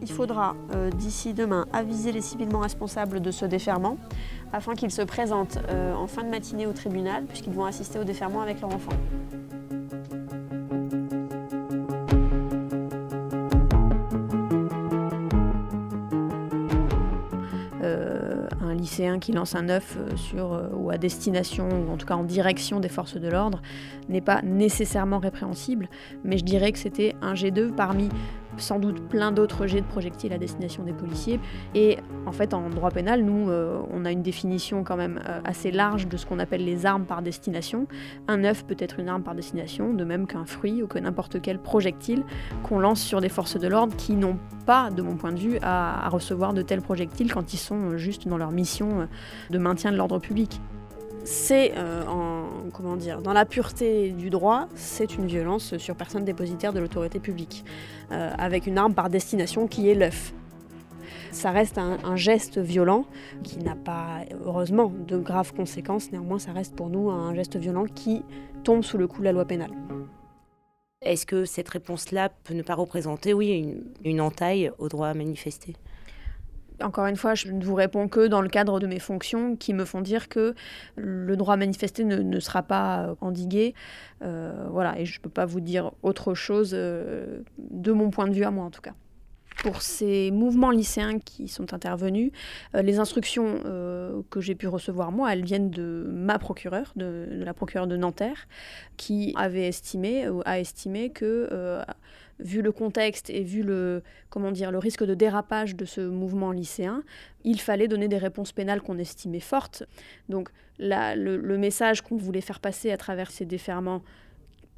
Il 0.00 0.10
faudra 0.10 0.56
euh, 0.74 0.90
d'ici 0.90 1.32
demain 1.32 1.68
aviser 1.72 2.10
les 2.10 2.22
civilement 2.22 2.58
responsables 2.58 3.20
de 3.20 3.30
ce 3.30 3.44
déferment 3.44 3.98
afin 4.52 4.74
qu'ils 4.74 4.90
se 4.90 5.02
présentent 5.02 5.60
euh, 5.68 5.94
en 5.94 6.08
fin 6.08 6.24
de 6.24 6.28
matinée 6.28 6.66
au 6.66 6.72
tribunal 6.72 7.26
puisqu'ils 7.26 7.52
vont 7.52 7.66
assister 7.66 8.00
au 8.00 8.04
déferment 8.04 8.42
avec 8.42 8.60
leur 8.60 8.74
enfant. 8.74 8.90
Lycéen 18.82 19.20
qui 19.20 19.32
lance 19.32 19.54
un 19.54 19.68
œuf 19.68 19.96
euh, 19.96 20.16
sur 20.16 20.52
euh, 20.52 20.68
ou 20.74 20.90
à 20.90 20.98
destination 20.98 21.68
ou 21.68 21.92
en 21.92 21.96
tout 21.96 22.06
cas 22.06 22.16
en 22.16 22.24
direction 22.24 22.80
des 22.80 22.88
forces 22.88 23.16
de 23.16 23.28
l'ordre 23.28 23.62
n'est 24.08 24.20
pas 24.20 24.42
nécessairement 24.42 25.20
répréhensible, 25.20 25.88
mais 26.24 26.36
je 26.36 26.44
dirais 26.44 26.72
que 26.72 26.78
c'était 26.78 27.14
un 27.22 27.34
G2 27.34 27.72
parmi 27.72 28.08
sans 28.56 28.78
doute 28.78 29.00
plein 29.08 29.32
d'autres 29.32 29.66
jets 29.66 29.80
de 29.80 29.86
projectiles 29.86 30.32
à 30.32 30.38
destination 30.38 30.82
des 30.82 30.92
policiers. 30.92 31.40
Et 31.74 31.98
en 32.26 32.32
fait, 32.32 32.54
en 32.54 32.68
droit 32.68 32.90
pénal, 32.90 33.24
nous, 33.24 33.50
euh, 33.50 33.80
on 33.90 34.04
a 34.04 34.12
une 34.12 34.22
définition 34.22 34.84
quand 34.84 34.96
même 34.96 35.20
euh, 35.28 35.40
assez 35.44 35.70
large 35.70 36.08
de 36.08 36.16
ce 36.16 36.26
qu'on 36.26 36.38
appelle 36.38 36.64
les 36.64 36.86
armes 36.86 37.04
par 37.04 37.22
destination. 37.22 37.86
Un 38.28 38.44
œuf 38.44 38.64
peut 38.64 38.76
être 38.78 38.98
une 38.98 39.08
arme 39.08 39.22
par 39.22 39.34
destination, 39.34 39.92
de 39.92 40.04
même 40.04 40.26
qu'un 40.26 40.44
fruit 40.44 40.82
ou 40.82 40.86
que 40.86 40.98
n'importe 40.98 41.40
quel 41.40 41.58
projectile 41.58 42.24
qu'on 42.62 42.78
lance 42.78 43.00
sur 43.00 43.20
des 43.20 43.28
forces 43.28 43.58
de 43.58 43.68
l'ordre 43.68 43.96
qui 43.96 44.14
n'ont 44.14 44.38
pas, 44.66 44.90
de 44.90 45.02
mon 45.02 45.16
point 45.16 45.32
de 45.32 45.38
vue, 45.38 45.58
à, 45.62 46.08
recevoir 46.08 46.52
de 46.52 46.62
tels 46.62 46.82
projectiles 46.82 47.32
quand 47.32 47.52
ils 47.52 47.58
sont 47.58 47.92
euh, 47.92 47.96
juste 47.96 48.28
dans 48.28 48.38
leur 48.38 48.50
mission 48.50 49.08
de 49.50 49.58
maintien 49.58 49.92
de 49.92 49.96
l'ordre 49.96 50.18
public. 50.18 50.60
C'est 51.24 51.72
euh, 51.76 52.04
en 52.06 52.70
comment 52.72 52.96
dire 52.96 53.22
dans 53.22 53.32
la 53.32 53.44
pureté 53.44 54.10
du 54.10 54.28
droit, 54.28 54.68
c'est 54.74 55.14
une 55.14 55.26
violence 55.26 55.76
sur 55.76 55.94
personne 55.94 56.24
dépositaire 56.24 56.72
de 56.72 56.80
l'autorité 56.80 57.20
publique, 57.20 57.64
euh, 58.10 58.30
avec 58.36 58.66
une 58.66 58.76
arme 58.76 58.94
par 58.94 59.08
destination 59.08 59.68
qui 59.68 59.88
est 59.88 59.94
l'œuf. 59.94 60.34
Ça 61.30 61.50
reste 61.50 61.78
un, 61.78 61.98
un 62.04 62.16
geste 62.16 62.58
violent 62.58 63.06
qui 63.42 63.58
n'a 63.58 63.76
pas, 63.76 64.20
heureusement, 64.44 64.92
de 65.06 65.16
graves 65.16 65.54
conséquences. 65.54 66.10
Néanmoins, 66.12 66.38
ça 66.38 66.52
reste 66.52 66.74
pour 66.74 66.90
nous 66.90 67.10
un 67.10 67.34
geste 67.34 67.56
violent 67.56 67.84
qui 67.84 68.22
tombe 68.64 68.82
sous 68.82 68.98
le 68.98 69.06
coup 69.06 69.20
de 69.20 69.24
la 69.24 69.32
loi 69.32 69.44
pénale. 69.44 69.70
Est-ce 71.00 71.24
que 71.24 71.44
cette 71.44 71.68
réponse-là 71.68 72.30
peut 72.44 72.54
ne 72.54 72.62
pas 72.62 72.74
représenter, 72.74 73.32
oui, 73.32 73.50
une, 73.50 73.84
une 74.04 74.20
entaille 74.20 74.70
au 74.78 74.88
droit 74.88 75.08
à 75.08 75.14
manifester 75.14 75.74
Encore 76.80 77.06
une 77.06 77.16
fois, 77.16 77.34
je 77.34 77.50
ne 77.50 77.64
vous 77.64 77.74
réponds 77.74 78.08
que 78.08 78.26
dans 78.26 78.40
le 78.40 78.48
cadre 78.48 78.80
de 78.80 78.86
mes 78.86 78.98
fonctions 78.98 79.56
qui 79.56 79.74
me 79.74 79.84
font 79.84 80.00
dire 80.00 80.28
que 80.28 80.54
le 80.96 81.36
droit 81.36 81.54
à 81.54 81.56
manifester 81.56 82.04
ne, 82.04 82.16
ne 82.16 82.40
sera 82.40 82.62
pas 82.62 83.06
euh, 83.06 83.14
endigué. 83.20 83.74
Euh, 84.22 84.66
voilà, 84.70 84.98
et 84.98 85.04
je 85.04 85.18
ne 85.18 85.22
peux 85.22 85.30
pas 85.30 85.46
vous 85.46 85.60
dire 85.60 85.92
autre 86.02 86.34
chose 86.34 86.72
euh, 86.74 87.40
de 87.58 87.92
mon 87.92 88.10
point 88.10 88.26
de 88.26 88.32
vue 88.32 88.44
à 88.44 88.50
moi 88.50 88.64
en 88.64 88.70
tout 88.70 88.80
cas. 88.80 88.94
Pour 89.62 89.82
ces 89.82 90.30
mouvements 90.30 90.70
lycéens 90.70 91.18
qui 91.18 91.46
sont 91.46 91.72
intervenus, 91.72 92.32
les 92.74 92.98
instructions 92.98 93.60
que 94.30 94.40
j'ai 94.40 94.56
pu 94.56 94.66
recevoir 94.66 95.12
moi, 95.12 95.32
elles 95.32 95.44
viennent 95.44 95.70
de 95.70 96.04
ma 96.10 96.38
procureure, 96.40 96.92
de, 96.96 97.28
la 97.30 97.54
procureure 97.54 97.86
de 97.86 97.96
Nanterre, 97.96 98.48
qui 98.96 99.34
avait 99.36 99.68
estimé 99.68 100.28
ou 100.28 100.40
a 100.46 100.58
estimé 100.58 101.10
que 101.10 101.84
vu 102.38 102.62
le 102.62 102.72
contexte 102.72 103.30
et 103.30 103.42
vu 103.42 103.62
le 103.62 104.02
comment 104.30 104.50
dire 104.50 104.70
le 104.70 104.78
risque 104.78 105.04
de 105.04 105.14
dérapage 105.14 105.76
de 105.76 105.84
ce 105.84 106.00
mouvement 106.00 106.50
lycéen, 106.52 107.02
il 107.44 107.60
fallait 107.60 107.88
donner 107.88 108.08
des 108.08 108.18
réponses 108.18 108.52
pénales 108.52 108.80
qu'on 108.80 108.98
estimait 108.98 109.40
fortes. 109.40 109.84
Donc 110.28 110.48
le, 110.78 111.36
le 111.36 111.58
message 111.58 112.02
qu'on 112.02 112.16
voulait 112.16 112.40
faire 112.40 112.60
passer 112.60 112.90
à 112.90 112.96
travers 112.96 113.30
ces 113.30 113.44
déferments 113.44 114.02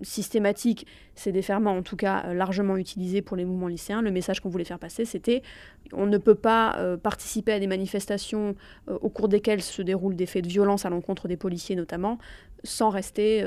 systématiques, 0.02 0.86
ces 1.14 1.32
déferments 1.32 1.76
en 1.76 1.82
tout 1.82 1.96
cas 1.96 2.24
euh, 2.26 2.34
largement 2.34 2.76
utilisés 2.76 3.22
pour 3.22 3.36
les 3.36 3.44
mouvements 3.44 3.68
lycéens, 3.68 4.02
le 4.02 4.10
message 4.10 4.40
qu'on 4.40 4.48
voulait 4.48 4.64
faire 4.64 4.78
passer 4.78 5.04
c'était 5.04 5.42
on 5.92 6.06
ne 6.06 6.18
peut 6.18 6.34
pas 6.34 6.76
euh, 6.78 6.96
participer 6.96 7.52
à 7.52 7.60
des 7.60 7.66
manifestations 7.66 8.56
euh, 8.88 8.98
au 9.00 9.08
cours 9.08 9.28
desquelles 9.28 9.62
se 9.62 9.82
déroulent 9.82 10.16
des 10.16 10.26
faits 10.26 10.44
de 10.44 10.48
violence 10.48 10.84
à 10.84 10.90
l'encontre 10.90 11.28
des 11.28 11.36
policiers 11.36 11.76
notamment 11.76 12.18
sans 12.64 12.88
rester 12.88 13.42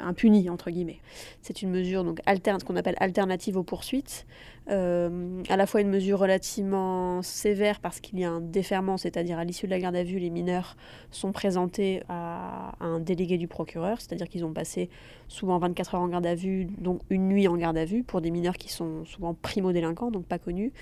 impuni 0.00 0.48
entre 0.48 0.70
guillemets. 0.70 1.00
C'est 1.40 1.62
une 1.62 1.70
mesure 1.72 2.04
donc 2.04 2.20
alterne, 2.26 2.62
qu'on 2.62 2.76
appelle 2.76 2.94
alternative 3.00 3.56
aux 3.56 3.64
poursuites, 3.64 4.24
à 4.68 5.56
la 5.56 5.66
fois 5.66 5.80
une 5.80 5.88
mesure 5.88 6.20
relativement 6.20 7.22
sévère 7.22 7.80
parce 7.80 7.98
qu'il 7.98 8.20
y 8.20 8.24
a 8.24 8.30
un 8.30 8.40
déferment, 8.40 8.98
c'est-à-dire 8.98 9.40
à, 9.40 9.44
l'issue 9.44 9.66
de 9.66 9.72
la 9.72 9.80
garde 9.80 9.96
à 9.96 10.04
vue, 10.04 10.20
les 10.20 10.30
mineurs 10.30 10.76
sont 11.10 11.32
présentés 11.32 12.04
à 12.08 12.76
un 12.78 13.00
délégué 13.00 13.36
du 13.36 13.48
procureur, 13.48 14.00
c'est-à-dire 14.00 14.28
qu'ils 14.28 14.44
ont 14.44 14.52
passé 14.52 14.88
souvent 15.32 15.58
24 15.58 15.94
heures 15.94 16.00
en 16.02 16.08
garde 16.08 16.26
à 16.26 16.34
vue, 16.34 16.66
donc 16.78 17.00
une 17.10 17.28
nuit 17.28 17.48
en 17.48 17.56
garde 17.56 17.76
à 17.76 17.84
vue 17.84 18.02
pour 18.02 18.20
des 18.20 18.30
mineurs 18.30 18.56
qui 18.56 18.70
sont 18.70 19.04
souvent 19.04 19.34
primo-délinquants, 19.34 20.10
donc 20.10 20.26
pas 20.26 20.38
connus, 20.38 20.72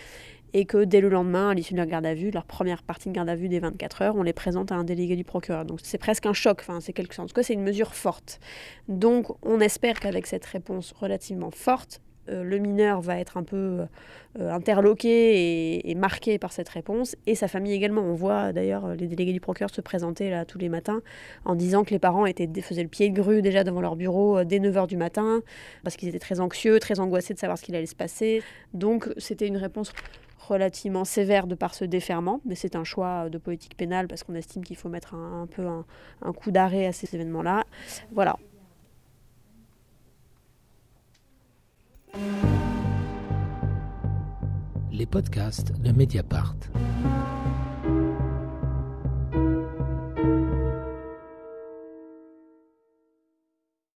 et 0.52 0.64
que 0.64 0.84
dès 0.84 1.00
le 1.00 1.08
lendemain, 1.08 1.50
à 1.50 1.54
l'issue 1.54 1.74
de 1.74 1.78
leur 1.78 1.86
garde 1.86 2.06
à 2.06 2.14
vue, 2.14 2.30
leur 2.30 2.44
première 2.44 2.82
partie 2.82 3.08
de 3.08 3.14
garde 3.14 3.28
à 3.28 3.36
vue 3.36 3.48
des 3.48 3.60
24 3.60 4.02
heures, 4.02 4.16
on 4.16 4.22
les 4.22 4.32
présente 4.32 4.72
à 4.72 4.74
un 4.74 4.84
délégué 4.84 5.14
du 5.16 5.24
procureur. 5.24 5.64
Donc 5.64 5.80
c'est 5.82 5.98
presque 5.98 6.26
un 6.26 6.32
choc, 6.32 6.64
c'est 6.80 6.92
quelque 6.92 7.14
chose. 7.14 7.24
En 7.24 7.28
tout 7.28 7.34
cas, 7.34 7.42
c'est 7.42 7.54
une 7.54 7.62
mesure 7.62 7.94
forte. 7.94 8.40
Donc 8.88 9.28
on 9.44 9.60
espère 9.60 10.00
qu'avec 10.00 10.26
cette 10.26 10.44
réponse 10.46 10.92
relativement 10.92 11.50
forte, 11.50 12.00
le 12.30 12.58
mineur 12.58 13.00
va 13.00 13.18
être 13.18 13.36
un 13.36 13.42
peu 13.42 13.80
euh, 14.38 14.52
interloqué 14.52 15.90
et, 15.90 15.94
marqué 15.96 16.38
par 16.38 16.52
cette 16.52 16.68
réponse, 16.68 17.16
et 17.26 17.34
sa 17.34 17.48
famille 17.48 17.72
également. 17.72 18.02
On 18.02 18.14
voit 18.14 18.52
d'ailleurs 18.52 18.84
euh, 18.84 18.94
les 18.94 19.08
délégués 19.08 19.32
du 19.32 19.40
procureur 19.40 19.70
se 19.70 19.80
présenter 19.80 20.30
là 20.30 20.44
tous 20.44 20.58
les 20.58 20.68
matins 20.68 21.00
en 21.44 21.56
disant 21.56 21.82
que 21.82 21.90
les 21.90 21.98
parents 21.98 22.26
étaient, 22.26 22.48
faisaient 22.62 22.84
le 22.84 22.88
pied 22.88 23.10
de 23.10 23.20
grue 23.20 23.42
déjà 23.42 23.64
devant 23.64 23.80
leur 23.80 23.96
bureau 23.96 24.38
euh, 24.38 24.44
dès 24.44 24.60
9h 24.60 24.86
du 24.86 24.96
matin, 24.96 25.42
parce 25.82 25.96
qu'ils 25.96 26.08
étaient 26.08 26.20
très 26.20 26.38
anxieux, 26.38 26.78
très 26.78 27.00
angoissés 27.00 27.34
de 27.34 27.40
savoir 27.40 27.58
ce 27.58 27.64
qu'il 27.64 27.74
allait 27.74 27.86
se 27.86 27.96
passer. 27.96 28.40
Donc 28.72 29.12
c'était 29.16 29.48
une 29.48 29.56
réponse 29.56 29.92
relativement 30.38 31.04
sévère 31.04 31.48
de 31.48 31.56
par 31.56 31.74
ce 31.74 31.84
déferment, 31.84 32.40
mais 32.44 32.54
c'est 32.54 32.76
un 32.76 32.84
choix 32.84 33.28
de 33.30 33.38
politique 33.38 33.76
pénale 33.76 34.06
parce 34.06 34.22
qu'on 34.22 34.36
estime 34.36 34.62
qu'il 34.62 34.76
faut 34.76 34.88
mettre 34.88 35.16
un, 35.16 35.48
peu 35.48 35.66
un 35.66 36.32
coup 36.32 36.52
d'arrêt 36.52 36.86
à 36.86 36.92
ces 36.92 37.12
événements-là. 37.16 37.64
Voilà. 38.12 38.36
Les 44.90 45.06
podcasts 45.06 45.72
de 45.72 45.92
Mediapart. 45.92 46.70